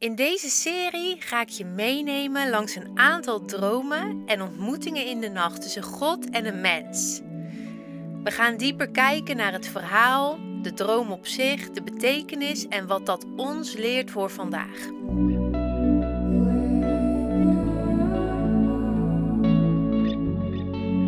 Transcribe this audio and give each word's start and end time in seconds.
In 0.00 0.14
deze 0.14 0.50
serie 0.50 1.16
ga 1.18 1.40
ik 1.40 1.48
je 1.48 1.64
meenemen 1.64 2.50
langs 2.50 2.74
een 2.74 2.90
aantal 2.94 3.44
dromen 3.44 4.22
en 4.26 4.42
ontmoetingen 4.42 5.06
in 5.06 5.20
de 5.20 5.28
nacht 5.28 5.62
tussen 5.62 5.82
God 5.82 6.30
en 6.30 6.46
een 6.46 6.60
mens. 6.60 7.20
We 8.24 8.30
gaan 8.30 8.56
dieper 8.56 8.90
kijken 8.90 9.36
naar 9.36 9.52
het 9.52 9.68
verhaal, 9.68 10.38
de 10.62 10.72
droom 10.72 11.10
op 11.12 11.26
zich, 11.26 11.70
de 11.70 11.82
betekenis 11.82 12.68
en 12.68 12.86
wat 12.86 13.06
dat 13.06 13.26
ons 13.36 13.74
leert 13.76 14.10
voor 14.10 14.30
vandaag. 14.30 14.78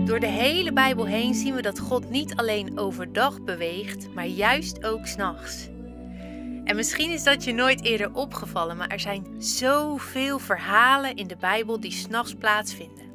Door 0.05 0.21
de 0.21 0.27
hele 0.27 0.73
Bijbel 0.73 1.07
heen 1.07 1.35
zien 1.35 1.55
we 1.55 1.63
dat 1.63 1.79
God 1.79 2.11
niet 2.11 2.35
alleen 2.35 2.79
overdag 2.79 3.41
beweegt, 3.41 4.15
maar 4.15 4.27
juist 4.27 4.85
ook 4.85 5.07
s'nachts. 5.07 5.72
En 6.65 6.77
misschien 6.77 7.11
is 7.11 7.23
dat 7.23 7.45
je 7.45 7.53
nooit 7.53 7.85
eerder 7.85 8.15
opgevallen, 8.15 8.77
maar 8.77 8.89
er 8.89 9.01
zijn 9.01 9.27
zoveel 9.39 10.39
verhalen 10.39 11.17
in 11.17 11.27
de 11.27 11.37
Bijbel 11.37 11.81
die 11.81 11.93
s'nachts 11.93 12.35
plaatsvinden. 12.35 13.11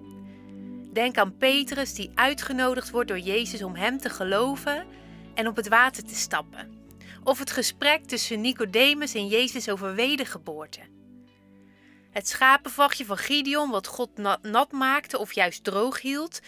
Denk 0.93 1.17
aan 1.17 1.37
Petrus 1.37 1.93
die 1.93 2.11
uitgenodigd 2.15 2.89
wordt 2.89 3.07
door 3.07 3.19
Jezus 3.19 3.63
om 3.63 3.75
hem 3.75 3.97
te 3.97 4.09
geloven 4.09 4.85
en 5.33 5.47
op 5.47 5.55
het 5.55 5.67
water 5.67 6.03
te 6.03 6.15
stappen. 6.15 6.75
Of 7.23 7.39
het 7.39 7.51
gesprek 7.51 8.05
tussen 8.05 8.41
Nicodemus 8.41 9.13
en 9.13 9.27
Jezus 9.27 9.69
over 9.69 9.95
wedergeboorte. 9.95 10.79
Het 12.11 12.27
schapenvachtje 12.27 13.05
van 13.05 13.17
Gideon 13.17 13.69
wat 13.69 13.87
God 13.87 14.09
nat 14.41 14.71
maakte 14.71 15.17
of 15.17 15.33
juist 15.33 15.63
droog 15.63 16.01
hield. 16.01 16.39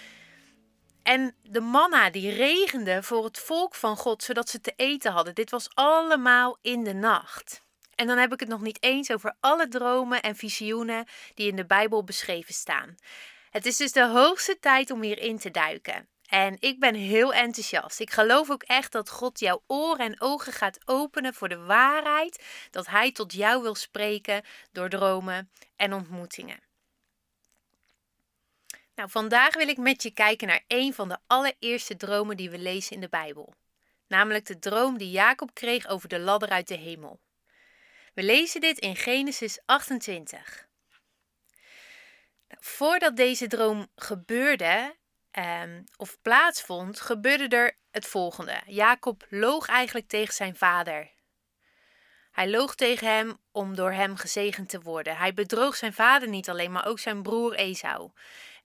En 1.03 1.35
de 1.43 1.61
manna 1.61 2.09
die 2.09 2.31
regende 2.31 3.03
voor 3.03 3.23
het 3.23 3.39
volk 3.39 3.75
van 3.75 3.97
God, 3.97 4.23
zodat 4.23 4.49
ze 4.49 4.61
te 4.61 4.73
eten 4.75 5.11
hadden. 5.11 5.35
Dit 5.35 5.49
was 5.49 5.69
allemaal 5.73 6.57
in 6.61 6.83
de 6.83 6.93
nacht. 6.93 7.61
En 7.95 8.07
dan 8.07 8.17
heb 8.17 8.33
ik 8.33 8.39
het 8.39 8.49
nog 8.49 8.61
niet 8.61 8.83
eens 8.83 9.11
over 9.11 9.35
alle 9.39 9.67
dromen 9.67 10.21
en 10.21 10.35
visioenen 10.35 11.05
die 11.33 11.47
in 11.47 11.55
de 11.55 11.65
Bijbel 11.65 12.03
beschreven 12.03 12.53
staan. 12.53 12.95
Het 13.49 13.65
is 13.65 13.77
dus 13.77 13.91
de 13.91 14.07
hoogste 14.07 14.59
tijd 14.59 14.91
om 14.91 15.01
hierin 15.01 15.37
te 15.37 15.51
duiken. 15.51 16.07
En 16.29 16.55
ik 16.59 16.79
ben 16.79 16.95
heel 16.95 17.33
enthousiast. 17.33 17.99
Ik 17.99 18.11
geloof 18.11 18.49
ook 18.49 18.63
echt 18.63 18.91
dat 18.91 19.09
God 19.09 19.39
jouw 19.39 19.63
oren 19.67 20.05
en 20.05 20.21
ogen 20.21 20.53
gaat 20.53 20.79
openen 20.85 21.33
voor 21.33 21.49
de 21.49 21.57
waarheid. 21.57 22.43
Dat 22.71 22.87
Hij 22.87 23.11
tot 23.11 23.33
jou 23.33 23.61
wil 23.61 23.75
spreken 23.75 24.45
door 24.71 24.89
dromen 24.89 25.51
en 25.75 25.93
ontmoetingen. 25.93 26.68
Nou, 28.99 29.11
vandaag 29.11 29.55
wil 29.55 29.67
ik 29.67 29.77
met 29.77 30.03
je 30.03 30.11
kijken 30.11 30.47
naar 30.47 30.63
een 30.67 30.93
van 30.93 31.09
de 31.09 31.17
allereerste 31.27 31.97
dromen 31.97 32.37
die 32.37 32.49
we 32.49 32.57
lezen 32.57 32.95
in 32.95 33.01
de 33.01 33.09
Bijbel. 33.09 33.53
Namelijk 34.07 34.45
de 34.45 34.59
droom 34.59 34.97
die 34.97 35.11
Jacob 35.11 35.53
kreeg 35.53 35.87
over 35.87 36.09
de 36.09 36.19
ladder 36.19 36.49
uit 36.49 36.67
de 36.67 36.75
hemel. 36.77 37.19
We 38.13 38.23
lezen 38.23 38.61
dit 38.61 38.79
in 38.79 38.95
Genesis 38.95 39.59
28. 39.65 40.67
Nou, 42.47 42.61
voordat 42.63 43.15
deze 43.15 43.47
droom 43.47 43.87
gebeurde 43.95 44.95
um, 45.31 45.83
of 45.97 46.17
plaatsvond, 46.21 46.99
gebeurde 46.99 47.55
er 47.55 47.77
het 47.91 48.05
volgende. 48.05 48.61
Jacob 48.65 49.25
loog 49.29 49.67
eigenlijk 49.67 50.07
tegen 50.07 50.33
zijn 50.33 50.55
vader. 50.55 51.11
Hij 52.31 52.49
loog 52.49 52.75
tegen 52.75 53.07
hem 53.07 53.37
om 53.51 53.75
door 53.75 53.91
hem 53.91 54.15
gezegend 54.15 54.69
te 54.69 54.81
worden. 54.81 55.17
Hij 55.17 55.33
bedroog 55.33 55.75
zijn 55.75 55.93
vader 55.93 56.29
niet 56.29 56.49
alleen, 56.49 56.71
maar 56.71 56.85
ook 56.85 56.99
zijn 56.99 57.21
broer 57.21 57.53
Esau. 57.53 58.11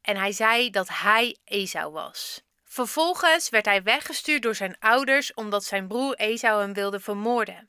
En 0.05 0.17
hij 0.17 0.33
zei 0.33 0.71
dat 0.71 0.89
hij 0.89 1.37
Esau 1.45 1.93
was. 1.93 2.43
Vervolgens 2.65 3.49
werd 3.49 3.65
hij 3.65 3.83
weggestuurd 3.83 4.43
door 4.43 4.55
zijn 4.55 4.77
ouders 4.79 5.35
omdat 5.35 5.65
zijn 5.65 5.89
broer 5.89 6.15
Esau 6.15 6.61
hem 6.61 6.73
wilde 6.73 7.01
vermoorden. 7.01 7.69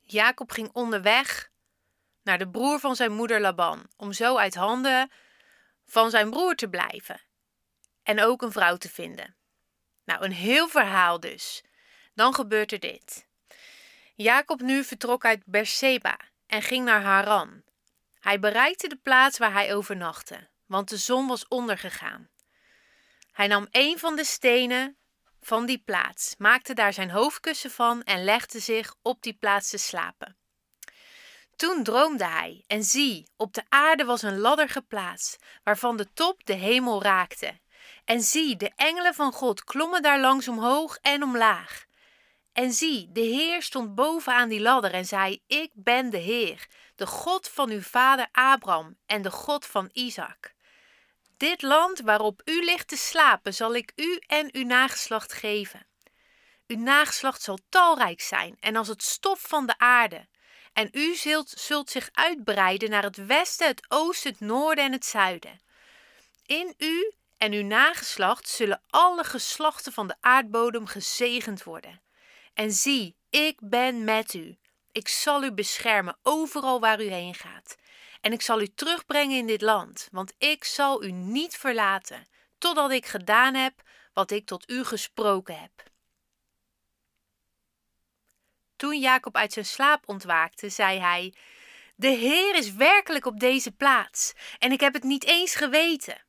Jacob 0.00 0.50
ging 0.50 0.70
onderweg 0.72 1.50
naar 2.22 2.38
de 2.38 2.48
broer 2.48 2.78
van 2.78 2.96
zijn 2.96 3.12
moeder 3.12 3.40
Laban, 3.40 3.86
om 3.96 4.12
zo 4.12 4.36
uit 4.36 4.54
handen 4.54 5.10
van 5.84 6.10
zijn 6.10 6.30
broer 6.30 6.54
te 6.54 6.68
blijven 6.68 7.20
en 8.02 8.20
ook 8.20 8.42
een 8.42 8.52
vrouw 8.52 8.76
te 8.76 8.88
vinden. 8.88 9.36
Nou, 10.04 10.24
een 10.24 10.32
heel 10.32 10.68
verhaal 10.68 11.20
dus. 11.20 11.62
Dan 12.14 12.34
gebeurt 12.34 12.72
er 12.72 12.80
dit. 12.80 13.26
Jacob 14.14 14.60
nu 14.60 14.84
vertrok 14.84 15.24
uit 15.24 15.42
Berseba 15.46 16.18
en 16.46 16.62
ging 16.62 16.84
naar 16.84 17.02
Haran. 17.02 17.62
Hij 18.20 18.38
bereikte 18.38 18.88
de 18.88 18.96
plaats 18.96 19.38
waar 19.38 19.52
hij 19.52 19.74
overnachtte, 19.74 20.48
want 20.72 20.88
de 20.88 20.96
zon 20.96 21.26
was 21.26 21.48
ondergegaan. 21.48 22.30
Hij 23.32 23.46
nam 23.46 23.66
een 23.70 23.98
van 23.98 24.16
de 24.16 24.24
stenen 24.24 24.96
van 25.40 25.66
die 25.66 25.78
plaats, 25.78 26.34
maakte 26.38 26.74
daar 26.74 26.92
zijn 26.92 27.10
hoofdkussen 27.10 27.70
van 27.70 28.02
en 28.02 28.24
legde 28.24 28.58
zich 28.58 28.94
op 29.02 29.22
die 29.22 29.34
plaats 29.34 29.70
te 29.70 29.78
slapen. 29.78 30.36
Toen 31.56 31.82
droomde 31.82 32.26
hij, 32.26 32.64
en 32.66 32.84
zie, 32.84 33.30
op 33.36 33.54
de 33.54 33.62
aarde 33.68 34.04
was 34.04 34.22
een 34.22 34.38
ladder 34.38 34.68
geplaatst, 34.68 35.44
waarvan 35.64 35.96
de 35.96 36.12
top 36.12 36.44
de 36.44 36.54
hemel 36.54 37.02
raakte. 37.02 37.60
En 38.04 38.20
zie, 38.20 38.56
de 38.56 38.72
engelen 38.76 39.14
van 39.14 39.32
God 39.32 39.64
klommen 39.64 40.02
daar 40.02 40.20
langs 40.20 40.48
omhoog 40.48 40.98
en 41.02 41.22
omlaag. 41.22 41.84
En 42.52 42.72
zie, 42.72 43.12
de 43.12 43.20
Heer 43.20 43.62
stond 43.62 43.94
boven 43.94 44.34
aan 44.34 44.48
die 44.48 44.60
ladder 44.60 44.92
en 44.92 45.04
zei: 45.04 45.42
Ik 45.46 45.70
ben 45.74 46.10
de 46.10 46.18
Heer, 46.18 46.66
de 46.94 47.06
God 47.06 47.48
van 47.48 47.70
uw 47.70 47.80
vader 47.80 48.28
Abraham 48.32 48.98
en 49.06 49.22
de 49.22 49.30
God 49.30 49.66
van 49.66 49.90
Isaac. 49.92 50.54
Dit 51.42 51.62
land 51.62 52.00
waarop 52.00 52.40
u 52.44 52.64
ligt 52.64 52.88
te 52.88 52.96
slapen, 52.96 53.54
zal 53.54 53.74
ik 53.74 53.92
u 53.96 54.20
en 54.26 54.48
uw 54.52 54.64
nageslacht 54.64 55.32
geven. 55.32 55.86
Uw 56.66 56.78
nageslacht 56.78 57.42
zal 57.42 57.58
talrijk 57.68 58.20
zijn 58.20 58.56
en 58.60 58.76
als 58.76 58.88
het 58.88 59.02
stof 59.02 59.40
van 59.40 59.66
de 59.66 59.78
aarde. 59.78 60.26
En 60.72 60.88
u 60.92 61.14
zult, 61.14 61.48
zult 61.48 61.90
zich 61.90 62.08
uitbreiden 62.12 62.90
naar 62.90 63.02
het 63.02 63.26
westen, 63.26 63.66
het 63.66 63.84
oosten, 63.88 64.30
het 64.30 64.40
noorden 64.40 64.84
en 64.84 64.92
het 64.92 65.04
zuiden. 65.04 65.60
In 66.46 66.74
u 66.78 67.12
en 67.38 67.52
uw 67.52 67.64
nageslacht 67.64 68.48
zullen 68.48 68.82
alle 68.90 69.24
geslachten 69.24 69.92
van 69.92 70.06
de 70.06 70.16
aardbodem 70.20 70.86
gezegend 70.86 71.62
worden. 71.62 72.02
En 72.54 72.72
zie, 72.72 73.16
ik 73.30 73.58
ben 73.60 74.04
met 74.04 74.34
u. 74.34 74.58
Ik 74.92 75.08
zal 75.08 75.42
u 75.44 75.52
beschermen 75.52 76.18
overal 76.22 76.80
waar 76.80 77.02
u 77.02 77.10
heen 77.10 77.34
gaat. 77.34 77.76
En 78.22 78.32
ik 78.32 78.42
zal 78.42 78.60
u 78.60 78.74
terugbrengen 78.74 79.36
in 79.36 79.46
dit 79.46 79.60
land, 79.60 80.08
want 80.12 80.32
ik 80.38 80.64
zal 80.64 81.04
u 81.04 81.10
niet 81.10 81.56
verlaten, 81.56 82.26
totdat 82.58 82.90
ik 82.90 83.06
gedaan 83.06 83.54
heb 83.54 83.82
wat 84.12 84.30
ik 84.30 84.46
tot 84.46 84.70
u 84.70 84.84
gesproken 84.84 85.60
heb. 85.60 85.90
Toen 88.76 88.98
Jacob 88.98 89.36
uit 89.36 89.52
zijn 89.52 89.64
slaap 89.64 90.08
ontwaakte, 90.08 90.68
zei 90.68 90.98
hij: 90.98 91.34
De 91.94 92.08
Heer 92.08 92.54
is 92.54 92.72
werkelijk 92.72 93.26
op 93.26 93.40
deze 93.40 93.72
plaats, 93.72 94.32
en 94.58 94.72
ik 94.72 94.80
heb 94.80 94.92
het 94.92 95.02
niet 95.02 95.24
eens 95.24 95.54
geweten. 95.54 96.24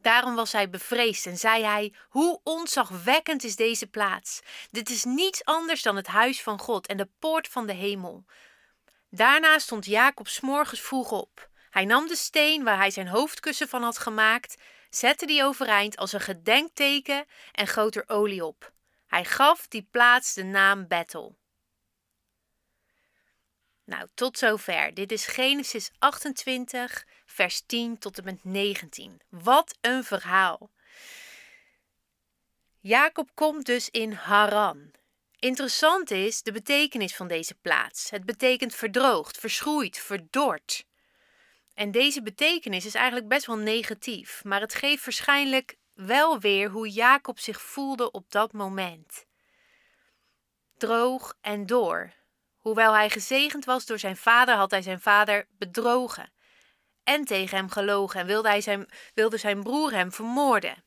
Daarom 0.00 0.34
was 0.34 0.52
hij 0.52 0.70
bevreesd 0.70 1.26
en 1.26 1.36
zei 1.36 1.64
hij: 1.64 1.94
Hoe 2.08 2.40
ontzagwekkend 2.44 3.44
is 3.44 3.56
deze 3.56 3.86
plaats! 3.86 4.40
Dit 4.70 4.90
is 4.90 5.04
niets 5.04 5.44
anders 5.44 5.82
dan 5.82 5.96
het 5.96 6.06
huis 6.06 6.42
van 6.42 6.58
God 6.58 6.86
en 6.86 6.96
de 6.96 7.08
poort 7.18 7.48
van 7.48 7.66
de 7.66 7.72
hemel. 7.72 8.24
Daarna 9.10 9.58
stond 9.58 9.84
Jacob 9.84 10.28
s'morgens 10.28 10.80
vroeg 10.80 11.10
op. 11.10 11.50
Hij 11.70 11.84
nam 11.84 12.06
de 12.06 12.16
steen 12.16 12.64
waar 12.64 12.76
hij 12.76 12.90
zijn 12.90 13.08
hoofdkussen 13.08 13.68
van 13.68 13.82
had 13.82 13.98
gemaakt, 13.98 14.56
zette 14.90 15.26
die 15.26 15.44
overeind 15.44 15.96
als 15.96 16.12
een 16.12 16.20
gedenkteken 16.20 17.24
en 17.52 17.66
goot 17.66 17.94
er 17.94 18.04
olie 18.06 18.44
op. 18.44 18.72
Hij 19.06 19.24
gaf 19.24 19.68
die 19.68 19.88
plaats 19.90 20.34
de 20.34 20.44
naam 20.44 20.86
Bethel. 20.86 21.36
Nou, 23.84 24.08
tot 24.14 24.38
zover. 24.38 24.94
Dit 24.94 25.12
is 25.12 25.26
Genesis 25.26 25.90
28, 25.98 27.06
vers 27.26 27.62
10 27.66 27.98
tot 27.98 28.18
en 28.18 28.24
met 28.24 28.44
19. 28.44 29.20
Wat 29.28 29.76
een 29.80 30.04
verhaal. 30.04 30.70
Jacob 32.80 33.30
komt 33.34 33.66
dus 33.66 33.90
in 33.90 34.12
Haran. 34.12 34.90
Interessant 35.38 36.10
is 36.10 36.42
de 36.42 36.52
betekenis 36.52 37.16
van 37.16 37.28
deze 37.28 37.54
plaats. 37.54 38.10
Het 38.10 38.24
betekent 38.24 38.74
verdroogd, 38.74 39.38
verschroeid, 39.38 39.98
verdord. 39.98 40.84
En 41.74 41.90
deze 41.90 42.22
betekenis 42.22 42.84
is 42.84 42.94
eigenlijk 42.94 43.28
best 43.28 43.46
wel 43.46 43.56
negatief, 43.56 44.44
maar 44.44 44.60
het 44.60 44.74
geeft 44.74 45.04
waarschijnlijk 45.04 45.76
wel 45.94 46.38
weer 46.38 46.70
hoe 46.70 46.88
Jacob 46.88 47.38
zich 47.38 47.62
voelde 47.62 48.10
op 48.10 48.30
dat 48.30 48.52
moment. 48.52 49.26
Droog 50.76 51.34
en 51.40 51.66
door. 51.66 52.12
Hoewel 52.56 52.94
hij 52.94 53.10
gezegend 53.10 53.64
was 53.64 53.86
door 53.86 53.98
zijn 53.98 54.16
vader, 54.16 54.54
had 54.54 54.70
hij 54.70 54.82
zijn 54.82 55.00
vader 55.00 55.46
bedrogen 55.50 56.32
en 57.04 57.24
tegen 57.24 57.56
hem 57.56 57.70
gelogen 57.70 58.20
en 58.20 58.26
wilde, 58.26 58.48
hij 58.48 58.60
zijn, 58.60 58.88
wilde 59.14 59.36
zijn 59.36 59.62
broer 59.62 59.92
hem 59.92 60.12
vermoorden. 60.12 60.84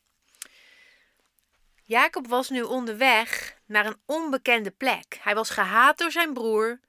Jacob 1.91 2.27
was 2.27 2.49
nu 2.49 2.61
onderweg 2.61 3.57
naar 3.65 3.85
een 3.85 4.01
onbekende 4.05 4.71
plek. 4.71 5.17
Hij 5.21 5.35
was 5.35 5.49
gehaat 5.49 5.97
door 5.97 6.11
zijn 6.11 6.33
broer. 6.33 6.79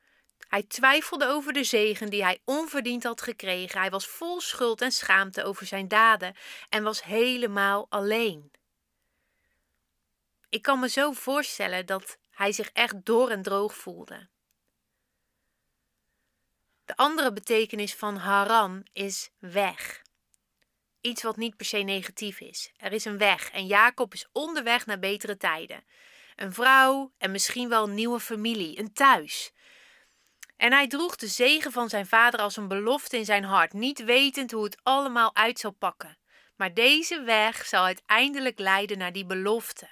Hij 0.49 0.63
twijfelde 0.63 1.27
over 1.27 1.53
de 1.53 1.65
zegen 1.65 2.11
die 2.11 2.23
hij 2.23 2.41
onverdiend 2.45 3.03
had 3.03 3.23
gekregen. 3.23 3.81
Hij 3.81 3.91
was 3.91 4.07
vol 4.07 4.41
schuld 4.41 4.81
en 4.81 4.93
schaamte 4.93 5.45
over 5.45 5.67
zijn 5.67 5.89
daden 5.89 6.37
en 6.69 6.83
was 6.83 7.03
helemaal 7.05 7.87
alleen. 7.89 8.51
Ik 10.49 10.63
kan 10.63 10.81
me 10.81 10.89
zo 10.89 11.13
voorstellen 11.13 11.87
dat 11.87 12.19
hij 12.31 12.53
zich 12.53 12.71
echt 12.73 13.05
door 13.05 13.31
en 13.31 13.43
droog 13.43 13.75
voelde. 13.75 14.29
De 16.85 16.97
andere 16.97 17.33
betekenis 17.33 17.95
van 17.95 18.17
Haran 18.17 18.87
is 18.93 19.31
weg. 19.39 20.03
Iets 21.03 21.23
wat 21.23 21.37
niet 21.37 21.57
per 21.57 21.67
se 21.67 21.79
negatief 21.79 22.41
is. 22.41 22.73
Er 22.77 22.93
is 22.93 23.05
een 23.05 23.19
weg 23.19 23.51
en 23.51 23.67
Jacob 23.67 24.15
is 24.15 24.29
onderweg 24.33 24.87
naar 24.87 24.99
betere 24.99 25.37
tijden. 25.37 25.85
Een 26.37 26.53
vrouw 26.53 27.13
en 27.19 27.31
misschien 27.31 27.69
wel 27.69 27.85
een 27.85 27.95
nieuwe 27.95 28.21
familie, 28.21 28.79
een 28.79 28.93
thuis. 28.93 29.53
En 30.57 30.73
hij 30.73 30.89
droeg 30.89 31.17
de 31.17 31.27
zegen 31.27 31.73
van 31.73 31.89
zijn 31.89 32.07
vader 32.07 32.41
als 32.41 32.57
een 32.57 32.69
belofte 32.69 33.17
in 33.17 33.25
zijn 33.25 33.45
hart, 33.45 33.73
niet 33.73 34.05
wetend 34.05 34.51
hoe 34.51 34.65
het 34.65 34.81
allemaal 34.83 35.35
uit 35.35 35.59
zou 35.59 35.73
pakken. 35.73 36.19
Maar 36.57 36.75
deze 36.75 37.23
weg 37.23 37.67
zal 37.67 37.85
uiteindelijk 37.85 38.59
leiden 38.59 38.99
naar 38.99 39.13
die 39.13 39.27
belofte. 39.27 39.89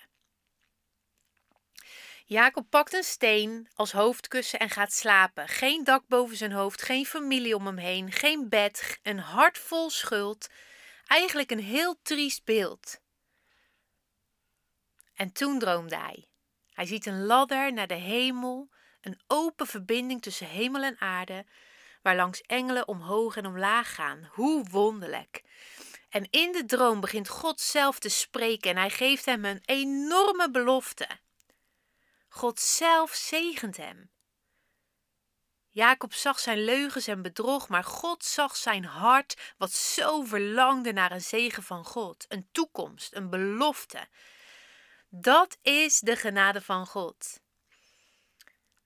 Jacob 2.24 2.66
pakt 2.70 2.92
een 2.92 3.04
steen 3.04 3.68
als 3.74 3.92
hoofdkussen 3.92 4.58
en 4.58 4.70
gaat 4.70 4.92
slapen. 4.92 5.48
Geen 5.48 5.84
dak 5.84 6.02
boven 6.08 6.36
zijn 6.36 6.52
hoofd, 6.52 6.82
geen 6.82 7.06
familie 7.06 7.54
om 7.54 7.66
hem 7.66 7.76
heen, 7.76 8.12
geen 8.12 8.48
bed, 8.48 8.98
een 9.02 9.18
hart 9.18 9.58
vol 9.58 9.90
schuld. 9.90 10.48
Eigenlijk 11.10 11.50
een 11.50 11.62
heel 11.62 11.98
triest 12.02 12.44
beeld. 12.44 13.00
En 15.14 15.32
toen 15.32 15.58
droomde 15.58 15.96
hij. 15.96 16.28
Hij 16.72 16.86
ziet 16.86 17.06
een 17.06 17.24
ladder 17.26 17.72
naar 17.72 17.86
de 17.86 17.94
hemel, 17.94 18.68
een 19.00 19.20
open 19.26 19.66
verbinding 19.66 20.22
tussen 20.22 20.46
hemel 20.46 20.82
en 20.82 21.00
aarde, 21.00 21.46
waar 22.02 22.16
langs 22.16 22.40
engelen 22.40 22.88
omhoog 22.88 23.36
en 23.36 23.46
omlaag 23.46 23.94
gaan. 23.94 24.28
Hoe 24.32 24.64
wonderlijk! 24.70 25.42
En 26.08 26.30
in 26.30 26.52
de 26.52 26.64
droom 26.64 27.00
begint 27.00 27.28
God 27.28 27.60
zelf 27.60 27.98
te 27.98 28.08
spreken 28.08 28.70
en 28.70 28.76
hij 28.76 28.90
geeft 28.90 29.24
hem 29.24 29.44
een 29.44 29.62
enorme 29.64 30.50
belofte. 30.50 31.08
God 32.28 32.60
zelf 32.60 33.14
zegent 33.14 33.76
hem. 33.76 34.10
Jacob 35.72 36.14
zag 36.14 36.40
zijn 36.40 36.64
leugens 36.64 37.06
en 37.06 37.22
bedrog, 37.22 37.68
maar 37.68 37.84
God 37.84 38.24
zag 38.24 38.56
zijn 38.56 38.84
hart, 38.84 39.54
wat 39.58 39.72
zo 39.72 40.22
verlangde 40.22 40.92
naar 40.92 41.12
een 41.12 41.20
zegen 41.20 41.62
van 41.62 41.84
God, 41.84 42.24
een 42.28 42.48
toekomst, 42.52 43.14
een 43.14 43.30
belofte. 43.30 44.08
Dat 45.08 45.58
is 45.62 46.00
de 46.00 46.16
genade 46.16 46.60
van 46.60 46.86
God. 46.86 47.40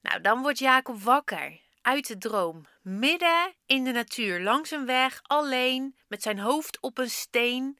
Nou, 0.01 0.21
dan 0.21 0.43
wordt 0.43 0.59
Jacob 0.59 1.03
wakker 1.03 1.61
uit 1.83 2.07
de 2.07 2.19
droom, 2.19 2.67
midden 2.83 3.55
in 3.67 3.85
de 3.85 3.93
natuur, 3.93 4.41
langs 4.41 4.71
een 4.71 4.87
weg, 4.87 5.21
alleen, 5.23 5.97
met 6.09 6.23
zijn 6.23 6.39
hoofd 6.39 6.81
op 6.81 6.99
een 6.99 7.11
steen. 7.11 7.79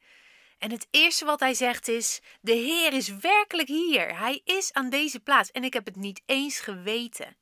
En 0.59 0.71
het 0.71 0.87
eerste 0.91 1.25
wat 1.25 1.41
hij 1.41 1.55
zegt 1.55 1.89
is: 1.89 2.21
De 2.41 2.53
Heer 2.53 2.93
is 2.93 3.09
werkelijk 3.09 3.69
hier. 3.69 4.19
Hij 4.19 4.41
is 4.45 4.73
aan 4.73 4.91
deze 4.91 5.21
plaats 5.21 5.51
en 5.51 5.65
ik 5.65 5.73
heb 5.73 5.85
het 5.85 5.97
niet 5.97 6.23
eens 6.27 6.59
geweten. 6.59 7.37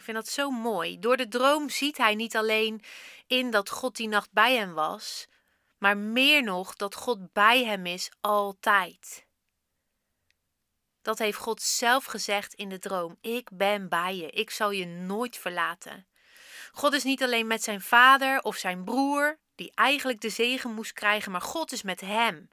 Ik 0.00 0.06
vind 0.06 0.18
dat 0.18 0.28
zo 0.28 0.50
mooi. 0.50 0.98
Door 0.98 1.16
de 1.16 1.28
droom 1.28 1.70
ziet 1.70 1.96
hij 1.96 2.14
niet 2.14 2.36
alleen 2.36 2.82
in 3.26 3.50
dat 3.50 3.70
God 3.70 3.96
die 3.96 4.08
nacht 4.08 4.32
bij 4.32 4.56
hem 4.56 4.72
was, 4.72 5.26
maar 5.78 5.96
meer 5.96 6.42
nog 6.42 6.76
dat 6.76 6.94
God 6.94 7.32
bij 7.32 7.64
hem 7.64 7.86
is 7.86 8.10
altijd. 8.20 9.26
Dat 11.02 11.18
heeft 11.18 11.38
God 11.38 11.62
zelf 11.62 12.04
gezegd 12.04 12.54
in 12.54 12.68
de 12.68 12.78
droom. 12.78 13.16
Ik 13.20 13.48
ben 13.52 13.88
bij 13.88 14.16
je. 14.16 14.30
Ik 14.30 14.50
zal 14.50 14.70
je 14.70 14.86
nooit 14.86 15.36
verlaten. 15.36 16.06
God 16.72 16.92
is 16.92 17.04
niet 17.04 17.22
alleen 17.22 17.46
met 17.46 17.62
zijn 17.62 17.80
vader 17.80 18.40
of 18.40 18.56
zijn 18.56 18.84
broer, 18.84 19.38
die 19.54 19.72
eigenlijk 19.74 20.20
de 20.20 20.30
zegen 20.30 20.74
moest 20.74 20.92
krijgen, 20.92 21.32
maar 21.32 21.40
God 21.40 21.72
is 21.72 21.82
met 21.82 22.00
hem. 22.00 22.50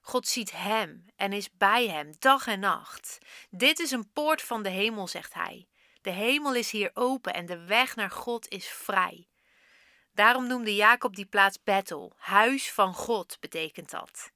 God 0.00 0.28
ziet 0.28 0.52
hem 0.52 1.04
en 1.16 1.32
is 1.32 1.50
bij 1.52 1.88
hem 1.88 2.12
dag 2.18 2.46
en 2.46 2.60
nacht. 2.60 3.18
Dit 3.50 3.78
is 3.78 3.90
een 3.90 4.12
poort 4.12 4.42
van 4.42 4.62
de 4.62 4.68
hemel, 4.70 5.08
zegt 5.08 5.34
hij. 5.34 5.69
De 6.00 6.10
hemel 6.10 6.54
is 6.54 6.70
hier 6.70 6.90
open 6.94 7.34
en 7.34 7.46
de 7.46 7.64
weg 7.64 7.96
naar 7.96 8.10
God 8.10 8.48
is 8.48 8.68
vrij. 8.68 9.28
Daarom 10.12 10.46
noemde 10.46 10.74
Jacob 10.74 11.16
die 11.16 11.26
plaats 11.26 11.62
Bethel, 11.62 12.12
huis 12.16 12.72
van 12.72 12.94
God 12.94 13.36
betekent 13.40 13.90
dat. 13.90 14.30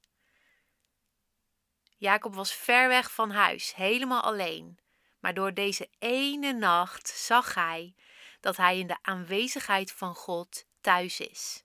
Jacob 1.97 2.35
was 2.35 2.53
ver 2.53 2.87
weg 2.87 3.11
van 3.11 3.31
huis, 3.31 3.75
helemaal 3.75 4.21
alleen. 4.21 4.79
Maar 5.19 5.33
door 5.33 5.53
deze 5.53 5.89
ene 5.99 6.53
nacht 6.53 7.07
zag 7.07 7.53
hij 7.53 7.95
dat 8.39 8.57
hij 8.57 8.79
in 8.79 8.87
de 8.87 8.97
aanwezigheid 9.01 9.91
van 9.91 10.15
God 10.15 10.65
thuis 10.81 11.19
is. 11.19 11.63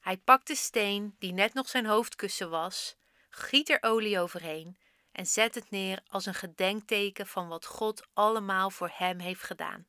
Hij 0.00 0.16
pakt 0.16 0.46
de 0.46 0.54
steen, 0.54 1.16
die 1.18 1.32
net 1.32 1.54
nog 1.54 1.68
zijn 1.68 1.86
hoofdkussen 1.86 2.50
was, 2.50 2.96
giet 3.30 3.68
er 3.68 3.82
olie 3.82 4.18
overheen 4.20 4.78
en 5.14 5.26
zet 5.26 5.54
het 5.54 5.70
neer 5.70 6.02
als 6.08 6.26
een 6.26 6.34
gedenkteken 6.34 7.26
van 7.26 7.48
wat 7.48 7.66
God 7.66 8.06
allemaal 8.12 8.70
voor 8.70 8.90
hem 8.94 9.18
heeft 9.18 9.42
gedaan. 9.42 9.86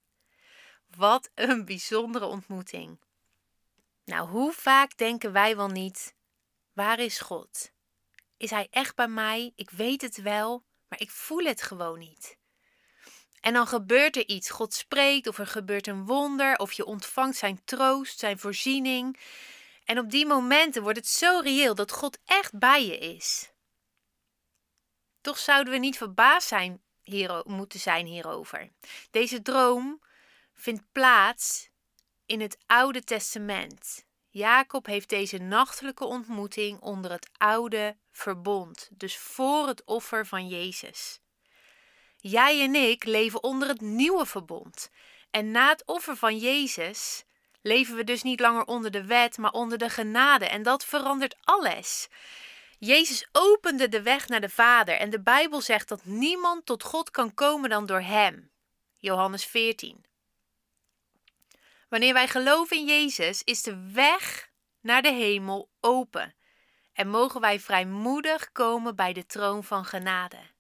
Wat 0.96 1.30
een 1.36 1.66
bijzondere 1.66 2.26
ontmoeting. 2.26 3.00
Nou, 4.04 4.28
hoe 4.30 4.54
vaak 4.54 4.98
denken 4.98 5.32
wij 5.32 5.56
wel 5.56 5.68
niet: 5.68 6.16
waar 6.74 7.00
is 7.00 7.20
God? 7.20 7.72
Is 8.38 8.50
Hij 8.50 8.68
echt 8.72 8.96
bij 8.96 9.08
mij? 9.08 9.54
Ik 9.56 9.70
weet 9.70 10.02
het 10.02 10.22
wel, 10.22 10.64
maar 10.88 11.00
ik 11.00 11.12
voel 11.12 11.44
het 11.44 11.62
gewoon 11.62 12.00
niet. 12.00 12.38
En 13.40 13.54
dan 13.54 13.68
gebeurt 13.68 14.16
er 14.16 14.28
iets. 14.28 14.50
God 14.50 14.74
spreekt, 14.74 15.28
of 15.28 15.38
er 15.38 15.48
gebeurt 15.48 15.88
een 15.88 16.06
wonder, 16.06 16.58
of 16.58 16.72
je 16.72 16.86
ontvangt 16.86 17.38
zijn 17.38 17.62
troost, 17.64 18.20
zijn 18.20 18.40
voorziening. 18.40 19.20
En 19.84 20.00
op 20.00 20.10
die 20.10 20.26
momenten 20.26 20.82
wordt 20.82 20.98
het 20.98 21.08
zo 21.08 21.40
reëel 21.40 21.76
dat 21.76 21.92
God 21.92 22.18
echt 22.26 22.60
bij 22.60 22.86
je 22.86 22.98
is. 22.98 23.54
Toch 25.26 25.38
zouden 25.38 25.74
we 25.74 25.80
niet 25.80 25.98
verbaasd 25.98 26.48
zijn 26.48 26.82
moeten 27.44 27.80
zijn 27.80 28.06
hierover. 28.06 28.72
Deze 29.12 29.42
droom 29.42 30.02
vindt 30.54 30.84
plaats 30.92 31.70
in 32.26 32.42
het 32.42 32.58
Oude 32.66 33.04
Testament. 33.04 34.06
Jacob 34.30 34.86
heeft 34.86 35.10
deze 35.10 35.38
nachtelijke 35.38 36.06
ontmoeting 36.06 36.80
onder 36.80 37.12
het 37.12 37.30
oude 37.38 37.98
verbond, 38.12 38.90
dus 38.92 39.18
voor 39.18 39.68
het 39.68 39.84
offer 39.86 40.26
van 40.26 40.48
Jezus. 40.48 41.20
Jij 42.18 42.62
en 42.62 42.76
ik 42.76 43.04
leven 43.04 43.44
onder 43.44 43.68
het 43.68 43.82
nieuwe 43.82 44.26
verbond. 44.26 44.90
En 45.32 45.52
na 45.52 45.70
het 45.70 45.86
offer 45.86 46.16
van 46.16 46.38
Jezus 46.38 47.24
leven 47.62 47.96
we 47.96 48.04
dus 48.04 48.24
niet 48.24 48.40
langer 48.40 48.66
onder 48.66 48.92
de 48.92 49.06
wet, 49.06 49.38
maar 49.38 49.52
onder 49.52 49.78
de 49.78 49.90
genade. 49.90 50.46
En 50.48 50.64
dat 50.64 50.86
verandert 50.86 51.36
alles. 51.44 52.08
Jezus 52.86 53.28
opende 53.32 53.90
de 53.90 54.02
weg 54.02 54.28
naar 54.28 54.42
de 54.42 54.50
Vader 54.50 54.98
en 54.98 55.10
de 55.10 55.22
Bijbel 55.22 55.62
zegt 55.62 55.88
dat 55.88 56.06
niemand 56.06 56.66
tot 56.66 56.84
God 56.84 57.12
kan 57.12 57.34
komen 57.34 57.70
dan 57.70 57.86
door 57.86 58.02
Hem. 58.02 58.52
Johannes 58.98 59.46
14. 59.46 60.06
Wanneer 61.90 62.14
wij 62.14 62.28
geloven 62.28 62.78
in 62.78 62.86
Jezus, 62.86 63.44
is 63.44 63.62
de 63.62 63.92
weg 63.92 64.50
naar 64.82 65.02
de 65.02 65.12
hemel 65.12 65.70
open 65.80 66.36
en 66.94 67.08
mogen 67.08 67.42
wij 67.42 67.60
vrijmoedig 67.60 68.52
komen 68.52 68.96
bij 68.96 69.14
de 69.14 69.26
troon 69.26 69.64
van 69.64 69.86
genade. 69.86 70.55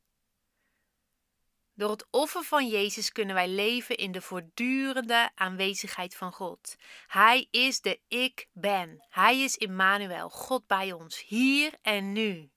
Door 1.77 1.89
het 1.89 2.07
offer 2.11 2.43
van 2.43 2.67
Jezus 2.67 3.11
kunnen 3.11 3.35
wij 3.35 3.47
leven 3.47 3.97
in 3.97 4.11
de 4.11 4.21
voortdurende 4.21 5.29
aanwezigheid 5.35 6.15
van 6.15 6.31
God. 6.31 6.75
Hij 7.07 7.47
is 7.51 7.81
de 7.81 7.99
Ik 8.07 8.47
Ben. 8.51 9.05
Hij 9.09 9.39
is 9.39 9.55
Immanuel, 9.55 10.29
God 10.29 10.67
bij 10.67 10.91
ons, 10.91 11.23
hier 11.27 11.73
en 11.81 12.11
nu. 12.11 12.49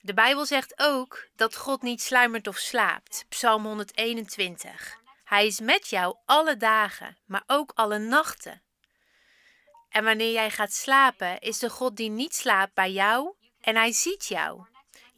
De 0.00 0.14
Bijbel 0.14 0.46
zegt 0.46 0.72
ook 0.76 1.28
dat 1.36 1.56
God 1.56 1.82
niet 1.82 2.02
sluimert 2.02 2.46
of 2.46 2.56
slaapt. 2.56 3.26
Psalm 3.28 3.64
121. 3.64 4.98
Hij 5.24 5.46
is 5.46 5.60
met 5.60 5.88
jou 5.88 6.16
alle 6.24 6.56
dagen, 6.56 7.18
maar 7.26 7.42
ook 7.46 7.72
alle 7.74 7.98
nachten. 7.98 8.62
En 9.88 10.04
wanneer 10.04 10.32
jij 10.32 10.50
gaat 10.50 10.72
slapen, 10.72 11.38
is 11.40 11.58
de 11.58 11.70
God 11.70 11.96
die 11.96 12.10
niet 12.10 12.34
slaapt 12.34 12.74
bij 12.74 12.92
jou 12.92 13.34
en 13.60 13.76
hij 13.76 13.92
ziet 13.92 14.26
jou. 14.26 14.66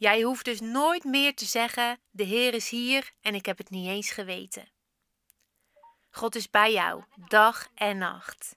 Jij 0.01 0.21
hoeft 0.21 0.45
dus 0.45 0.59
nooit 0.59 1.03
meer 1.03 1.35
te 1.35 1.45
zeggen: 1.45 1.99
De 2.09 2.23
Heer 2.23 2.53
is 2.53 2.69
hier 2.69 3.13
en 3.19 3.35
ik 3.35 3.45
heb 3.45 3.57
het 3.57 3.69
niet 3.69 3.87
eens 3.87 4.11
geweten. 4.11 4.71
God 6.09 6.35
is 6.35 6.49
bij 6.49 6.71
jou, 6.71 7.03
dag 7.27 7.67
en 7.75 7.97
nacht. 7.97 8.55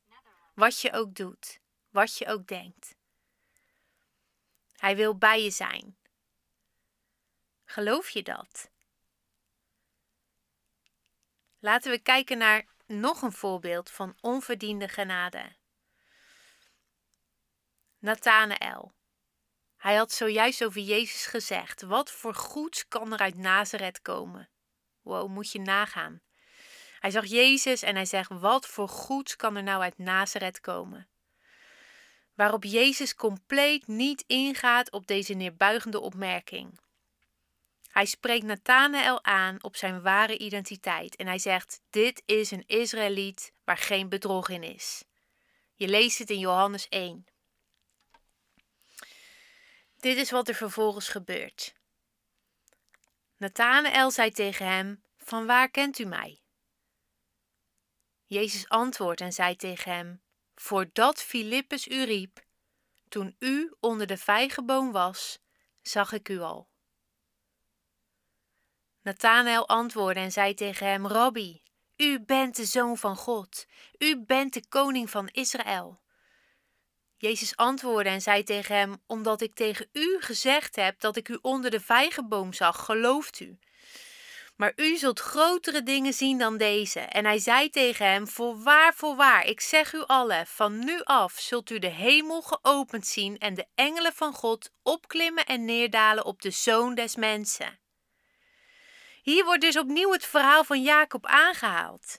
Wat 0.54 0.80
je 0.80 0.92
ook 0.92 1.14
doet, 1.14 1.60
wat 1.90 2.18
je 2.18 2.26
ook 2.26 2.46
denkt. 2.46 2.96
Hij 4.76 4.96
wil 4.96 5.16
bij 5.18 5.42
je 5.42 5.50
zijn. 5.50 5.96
Geloof 7.64 8.10
je 8.10 8.22
dat? 8.22 8.70
Laten 11.58 11.90
we 11.90 11.98
kijken 11.98 12.38
naar 12.38 12.66
nog 12.86 13.22
een 13.22 13.32
voorbeeld 13.32 13.90
van 13.90 14.16
onverdiende 14.20 14.88
genade. 14.88 15.56
Nathanael. 17.98 18.92
Hij 19.84 19.94
had 19.94 20.12
zojuist 20.12 20.64
over 20.64 20.80
Jezus 20.80 21.26
gezegd: 21.26 21.82
Wat 21.82 22.10
voor 22.10 22.34
goeds 22.34 22.88
kan 22.88 23.12
er 23.12 23.18
uit 23.18 23.36
Nazareth 23.36 24.02
komen? 24.02 24.48
Wow, 25.02 25.28
moet 25.28 25.52
je 25.52 25.60
nagaan. 25.60 26.20
Hij 26.98 27.10
zag 27.10 27.24
Jezus 27.24 27.82
en 27.82 27.94
hij 27.94 28.04
zegt: 28.04 28.30
Wat 28.30 28.66
voor 28.66 28.88
goeds 28.88 29.36
kan 29.36 29.56
er 29.56 29.62
nou 29.62 29.82
uit 29.82 29.98
Nazareth 29.98 30.60
komen? 30.60 31.08
Waarop 32.34 32.64
Jezus 32.64 33.14
compleet 33.14 33.86
niet 33.86 34.24
ingaat 34.26 34.90
op 34.90 35.06
deze 35.06 35.34
neerbuigende 35.34 36.00
opmerking. 36.00 36.80
Hij 37.88 38.06
spreekt 38.06 38.44
Nathanael 38.44 39.24
aan 39.24 39.62
op 39.62 39.76
zijn 39.76 40.02
ware 40.02 40.38
identiteit 40.38 41.16
en 41.16 41.26
hij 41.26 41.38
zegt: 41.38 41.80
Dit 41.90 42.22
is 42.26 42.50
een 42.50 42.64
Israëliet 42.66 43.52
waar 43.64 43.78
geen 43.78 44.08
bedrog 44.08 44.48
in 44.48 44.62
is. 44.62 45.04
Je 45.74 45.88
leest 45.88 46.18
het 46.18 46.30
in 46.30 46.38
Johannes 46.38 46.88
1. 46.88 47.26
Dit 50.04 50.16
is 50.16 50.30
wat 50.30 50.48
er 50.48 50.54
vervolgens 50.54 51.08
gebeurt. 51.08 51.74
Nathanael 53.36 54.10
zei 54.10 54.30
tegen 54.30 54.66
hem: 54.66 55.02
Van 55.16 55.46
waar 55.46 55.70
kent 55.70 55.98
u 55.98 56.04
mij? 56.04 56.40
Jezus 58.24 58.68
antwoordt 58.68 59.20
en 59.20 59.32
zei 59.32 59.56
tegen 59.56 59.92
hem: 59.92 60.22
Voordat 60.54 61.22
Filippus 61.22 61.88
u 61.88 62.04
riep, 62.04 62.44
toen 63.08 63.36
u 63.38 63.74
onder 63.80 64.06
de 64.06 64.16
vijgenboom 64.16 64.92
was, 64.92 65.38
zag 65.82 66.12
ik 66.12 66.28
u 66.28 66.40
al. 66.40 66.68
Nathanael 69.02 69.68
antwoordde 69.68 70.20
en 70.20 70.32
zei 70.32 70.54
tegen 70.54 70.86
hem: 70.86 71.06
Rabbi, 71.06 71.62
u 71.96 72.20
bent 72.20 72.56
de 72.56 72.64
zoon 72.64 72.96
van 72.96 73.16
God, 73.16 73.66
u 73.98 74.24
bent 74.24 74.52
de 74.52 74.68
koning 74.68 75.10
van 75.10 75.28
Israël. 75.28 76.02
Jezus 77.24 77.56
antwoordde 77.56 78.10
en 78.10 78.20
zei 78.20 78.42
tegen 78.42 78.76
hem: 78.76 79.02
Omdat 79.06 79.40
ik 79.40 79.54
tegen 79.54 79.88
u 79.92 80.16
gezegd 80.20 80.76
heb 80.76 81.00
dat 81.00 81.16
ik 81.16 81.28
u 81.28 81.38
onder 81.42 81.70
de 81.70 81.80
vijgenboom 81.80 82.52
zag, 82.52 82.84
gelooft 82.84 83.40
u. 83.40 83.58
Maar 84.56 84.72
u 84.76 84.96
zult 84.96 85.20
grotere 85.20 85.82
dingen 85.82 86.12
zien 86.12 86.38
dan 86.38 86.56
deze. 86.56 87.00
En 87.00 87.24
hij 87.24 87.38
zei 87.38 87.70
tegen 87.70 88.06
hem: 88.06 88.28
Voorwaar, 88.28 88.94
voorwaar, 88.94 89.46
ik 89.46 89.60
zeg 89.60 89.92
u 89.92 90.02
allen, 90.06 90.46
van 90.46 90.84
nu 90.84 91.00
af 91.02 91.32
zult 91.32 91.70
u 91.70 91.78
de 91.78 91.90
hemel 91.90 92.42
geopend 92.42 93.06
zien 93.06 93.38
en 93.38 93.54
de 93.54 93.66
engelen 93.74 94.12
van 94.12 94.32
God 94.32 94.70
opklimmen 94.82 95.46
en 95.46 95.64
neerdalen 95.64 96.24
op 96.24 96.42
de 96.42 96.50
zoon 96.50 96.94
des 96.94 97.16
mensen. 97.16 97.78
Hier 99.22 99.44
wordt 99.44 99.60
dus 99.60 99.78
opnieuw 99.78 100.12
het 100.12 100.26
verhaal 100.26 100.64
van 100.64 100.82
Jacob 100.82 101.26
aangehaald. 101.26 102.18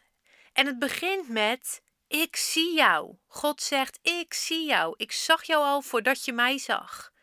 En 0.54 0.66
het 0.66 0.80
begint 0.80 1.30
met: 1.30 1.82
Ik 2.08 2.36
zie 2.36 2.76
jou. 2.76 3.16
God 3.28 3.62
zegt: 3.62 4.00
Ik 4.02 4.34
zie 4.34 4.66
jou. 4.66 4.94
Ik 4.98 5.12
zag 5.12 5.44
jou 5.44 5.64
al 5.64 5.82
voordat 5.82 6.26
je 6.26 6.34
mij 6.34 6.58
zag. 6.58 7.14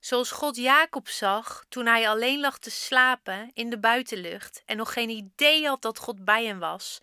Zoals 0.00 0.30
God 0.30 0.56
Jacob 0.56 1.08
zag 1.08 1.64
toen 1.68 1.86
hij 1.86 2.08
alleen 2.08 2.40
lag 2.40 2.58
te 2.58 2.70
slapen 2.70 3.50
in 3.54 3.70
de 3.70 3.78
buitenlucht 3.78 4.62
en 4.66 4.76
nog 4.76 4.92
geen 4.92 5.08
idee 5.08 5.66
had 5.66 5.82
dat 5.82 5.98
God 5.98 6.24
bij 6.24 6.44
hem 6.44 6.58
was, 6.58 7.00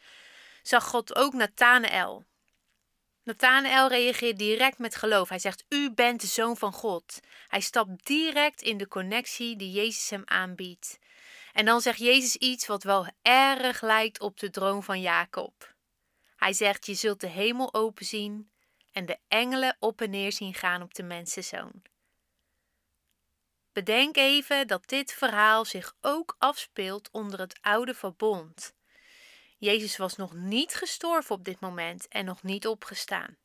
zag 0.61 0.83
God 0.83 1.15
ook 1.15 1.33
Nathanael. 1.33 2.25
Nathanael 3.23 3.87
reageert 3.87 4.37
direct 4.37 4.77
met 4.77 4.95
geloof. 4.95 5.29
Hij 5.29 5.39
zegt: 5.39 5.65
U 5.69 5.91
bent 5.91 6.21
de 6.21 6.27
zoon 6.27 6.57
van 6.57 6.73
God. 6.73 7.19
Hij 7.47 7.59
stapt 7.61 8.05
direct 8.05 8.61
in 8.61 8.77
de 8.77 8.87
connectie 8.87 9.55
die 9.55 9.71
Jezus 9.71 10.09
hem 10.09 10.23
aanbiedt. 10.25 10.99
En 11.53 11.65
dan 11.65 11.81
zegt 11.81 11.99
Jezus 11.99 12.35
iets 12.35 12.67
wat 12.67 12.83
wel 12.83 13.07
erg 13.21 13.81
lijkt 13.81 14.19
op 14.19 14.39
de 14.39 14.49
droom 14.49 14.83
van 14.83 15.01
Jacob. 15.01 15.75
Hij 16.37 16.53
zegt: 16.53 16.85
Je 16.85 16.93
zult 16.93 17.19
de 17.19 17.27
hemel 17.27 17.73
open 17.73 18.05
zien 18.05 18.51
en 18.91 19.05
de 19.05 19.19
engelen 19.27 19.77
op 19.79 20.01
en 20.01 20.09
neer 20.09 20.31
zien 20.31 20.53
gaan 20.53 20.81
op 20.81 20.93
de 20.93 21.03
mensenzoon. 21.03 21.81
Bedenk 23.73 24.17
even 24.17 24.67
dat 24.67 24.87
dit 24.87 25.13
verhaal 25.13 25.65
zich 25.65 25.95
ook 26.01 26.35
afspeelt 26.37 27.09
onder 27.11 27.39
het 27.39 27.57
oude 27.61 27.93
verbond. 27.93 28.75
Jezus 29.57 29.97
was 29.97 30.15
nog 30.15 30.33
niet 30.33 30.75
gestorven 30.75 31.35
op 31.35 31.43
dit 31.43 31.59
moment 31.59 32.07
en 32.07 32.25
nog 32.25 32.43
niet 32.43 32.67
opgestaan. 32.67 33.37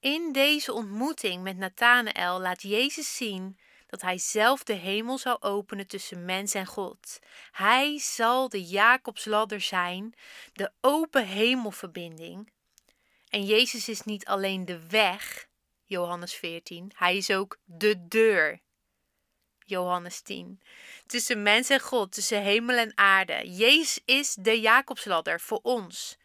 In 0.00 0.32
deze 0.32 0.72
ontmoeting 0.72 1.42
met 1.42 1.56
Nathanael 1.56 2.40
laat 2.40 2.62
Jezus 2.62 3.16
zien 3.16 3.58
dat 3.92 4.02
hij 4.02 4.18
zelf 4.18 4.64
de 4.64 4.72
hemel 4.72 5.18
zou 5.18 5.36
openen 5.40 5.86
tussen 5.86 6.24
mens 6.24 6.54
en 6.54 6.66
God. 6.66 7.18
Hij 7.50 7.98
zal 7.98 8.48
de 8.48 8.62
Jacobsladder 8.64 9.60
zijn, 9.60 10.14
de 10.52 10.72
open 10.80 11.26
hemelverbinding. 11.26 12.52
En 13.28 13.44
Jezus 13.44 13.88
is 13.88 14.02
niet 14.02 14.26
alleen 14.26 14.64
de 14.64 14.86
weg, 14.88 15.48
Johannes 15.84 16.34
14, 16.34 16.92
hij 16.94 17.16
is 17.16 17.30
ook 17.30 17.58
de 17.64 18.08
deur. 18.08 18.60
Johannes 19.58 20.20
10. 20.20 20.60
Tussen 21.06 21.42
mens 21.42 21.68
en 21.68 21.80
God, 21.80 22.12
tussen 22.12 22.42
hemel 22.42 22.76
en 22.76 22.92
aarde. 22.94 23.50
Jezus 23.50 24.00
is 24.04 24.34
de 24.34 24.60
Jacobsladder 24.60 25.40
voor 25.40 25.60
ons. 25.62 26.16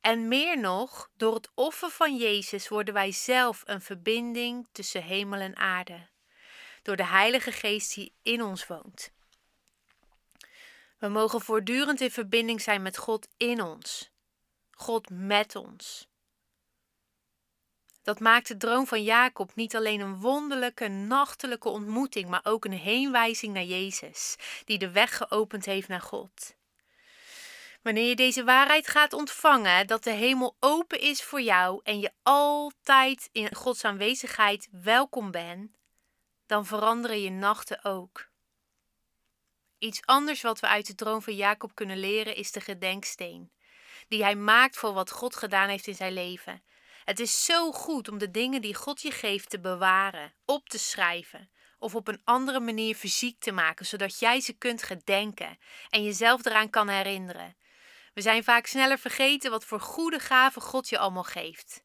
En 0.00 0.28
meer 0.28 0.58
nog, 0.58 1.10
door 1.16 1.34
het 1.34 1.50
offer 1.54 1.90
van 1.90 2.16
Jezus 2.16 2.68
worden 2.68 2.94
wij 2.94 3.12
zelf 3.12 3.62
een 3.64 3.80
verbinding 3.80 4.68
tussen 4.72 5.02
hemel 5.02 5.40
en 5.40 5.56
aarde. 5.56 6.08
Door 6.82 6.96
de 6.96 7.06
Heilige 7.06 7.52
Geest 7.52 7.94
die 7.94 8.14
in 8.22 8.42
ons 8.42 8.66
woont. 8.66 9.12
We 10.98 11.08
mogen 11.08 11.40
voortdurend 11.40 12.00
in 12.00 12.10
verbinding 12.10 12.60
zijn 12.60 12.82
met 12.82 12.96
God 12.96 13.28
in 13.36 13.62
ons. 13.62 14.10
God 14.70 15.10
met 15.10 15.56
ons. 15.56 16.08
Dat 18.02 18.20
maakt 18.20 18.48
de 18.48 18.56
droom 18.56 18.86
van 18.86 19.02
Jacob 19.02 19.54
niet 19.54 19.76
alleen 19.76 20.00
een 20.00 20.20
wonderlijke 20.20 20.88
nachtelijke 20.88 21.68
ontmoeting, 21.68 22.28
maar 22.28 22.40
ook 22.42 22.64
een 22.64 22.72
heenwijzing 22.72 23.54
naar 23.54 23.64
Jezus, 23.64 24.36
die 24.64 24.78
de 24.78 24.90
weg 24.90 25.16
geopend 25.16 25.64
heeft 25.64 25.88
naar 25.88 26.00
God. 26.00 26.54
Wanneer 27.82 28.08
je 28.08 28.16
deze 28.16 28.44
waarheid 28.44 28.88
gaat 28.88 29.12
ontvangen, 29.12 29.86
dat 29.86 30.04
de 30.04 30.10
hemel 30.10 30.56
open 30.58 31.00
is 31.00 31.22
voor 31.22 31.40
jou 31.40 31.80
en 31.82 32.00
je 32.00 32.10
altijd 32.22 33.28
in 33.32 33.54
Gods 33.54 33.84
aanwezigheid 33.84 34.68
welkom 34.70 35.30
bent, 35.30 35.70
dan 36.46 36.66
veranderen 36.66 37.22
je 37.22 37.30
nachten 37.30 37.84
ook. 37.84 38.28
Iets 39.78 40.00
anders 40.04 40.42
wat 40.42 40.60
we 40.60 40.66
uit 40.66 40.86
de 40.86 40.94
droom 40.94 41.22
van 41.22 41.36
Jacob 41.36 41.74
kunnen 41.74 41.98
leren 41.98 42.36
is 42.36 42.52
de 42.52 42.60
gedenksteen, 42.60 43.52
die 44.08 44.22
hij 44.22 44.36
maakt 44.36 44.76
voor 44.76 44.92
wat 44.92 45.10
God 45.10 45.36
gedaan 45.36 45.68
heeft 45.68 45.86
in 45.86 45.94
zijn 45.94 46.12
leven. 46.12 46.62
Het 47.04 47.20
is 47.20 47.44
zo 47.44 47.72
goed 47.72 48.08
om 48.08 48.18
de 48.18 48.30
dingen 48.30 48.62
die 48.62 48.74
God 48.74 49.02
je 49.02 49.10
geeft 49.10 49.50
te 49.50 49.60
bewaren, 49.60 50.34
op 50.44 50.68
te 50.68 50.78
schrijven 50.78 51.50
of 51.78 51.94
op 51.94 52.08
een 52.08 52.20
andere 52.24 52.60
manier 52.60 52.94
fysiek 52.94 53.40
te 53.40 53.52
maken, 53.52 53.86
zodat 53.86 54.18
jij 54.18 54.40
ze 54.40 54.52
kunt 54.52 54.82
gedenken 54.82 55.58
en 55.90 56.04
jezelf 56.04 56.44
eraan 56.44 56.70
kan 56.70 56.88
herinneren. 56.88 57.56
We 58.12 58.20
zijn 58.20 58.44
vaak 58.44 58.66
sneller 58.66 58.98
vergeten 58.98 59.50
wat 59.50 59.64
voor 59.64 59.80
goede 59.80 60.18
gaven 60.18 60.62
God 60.62 60.88
je 60.88 60.98
allemaal 60.98 61.24
geeft. 61.24 61.82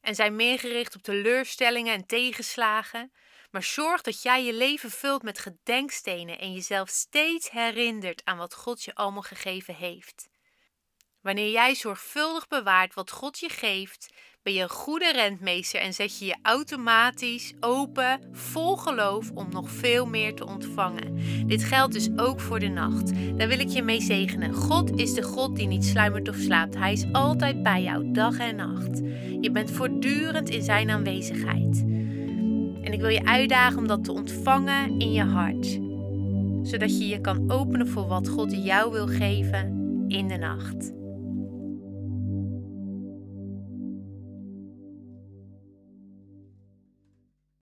En 0.00 0.14
zijn 0.14 0.36
meer 0.36 0.58
gericht 0.58 0.94
op 0.94 1.02
teleurstellingen 1.02 1.94
en 1.94 2.06
tegenslagen. 2.06 3.12
Maar 3.50 3.62
zorg 3.62 4.00
dat 4.00 4.22
jij 4.22 4.44
je 4.44 4.52
leven 4.52 4.90
vult 4.90 5.22
met 5.22 5.38
gedenkstenen 5.38 6.38
en 6.38 6.52
jezelf 6.52 6.88
steeds 6.88 7.50
herinnert 7.50 8.24
aan 8.24 8.36
wat 8.36 8.54
God 8.54 8.84
je 8.84 8.94
allemaal 8.94 9.22
gegeven 9.22 9.74
heeft. 9.74 10.28
Wanneer 11.20 11.50
jij 11.50 11.74
zorgvuldig 11.74 12.48
bewaart 12.48 12.94
wat 12.94 13.10
God 13.10 13.38
je 13.38 13.48
geeft, 13.48 14.12
ben 14.44 14.52
je 14.52 14.62
een 14.62 14.68
goede 14.68 15.12
rentmeester 15.12 15.80
en 15.80 15.94
zet 15.94 16.18
je 16.18 16.24
je 16.24 16.36
automatisch 16.42 17.54
open, 17.60 18.20
vol 18.32 18.76
geloof 18.76 19.30
om 19.34 19.46
nog 19.50 19.70
veel 19.70 20.06
meer 20.06 20.34
te 20.34 20.46
ontvangen. 20.46 21.18
Dit 21.46 21.64
geldt 21.64 21.92
dus 21.92 22.08
ook 22.16 22.40
voor 22.40 22.58
de 22.60 22.68
nacht. 22.68 23.12
Daar 23.38 23.48
wil 23.48 23.58
ik 23.58 23.68
je 23.68 23.82
mee 23.82 24.00
zegenen. 24.00 24.54
God 24.54 24.98
is 24.98 25.14
de 25.14 25.22
God 25.22 25.56
die 25.56 25.66
niet 25.66 25.84
sluimert 25.84 26.28
of 26.28 26.36
slaapt. 26.36 26.76
Hij 26.76 26.92
is 26.92 27.06
altijd 27.12 27.62
bij 27.62 27.82
jou, 27.82 28.12
dag 28.12 28.38
en 28.38 28.56
nacht. 28.56 28.98
Je 29.40 29.50
bent 29.52 29.70
voortdurend 29.70 30.48
in 30.48 30.62
zijn 30.62 30.90
aanwezigheid. 30.90 31.84
En 32.82 32.92
ik 32.92 33.00
wil 33.00 33.10
je 33.10 33.24
uitdagen 33.24 33.78
om 33.78 33.86
dat 33.86 34.04
te 34.04 34.12
ontvangen 34.12 34.98
in 34.98 35.12
je 35.12 35.24
hart, 35.24 35.66
zodat 36.62 36.98
je 36.98 37.08
je 37.08 37.20
kan 37.20 37.50
openen 37.50 37.88
voor 37.88 38.06
wat 38.06 38.28
God 38.28 38.64
jou 38.64 38.92
wil 38.92 39.06
geven 39.06 40.04
in 40.08 40.28
de 40.28 40.36
nacht. 40.36 41.03